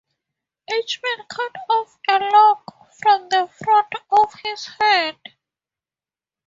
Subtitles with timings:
[0.73, 5.17] Each man cut off a lock from the front of his head.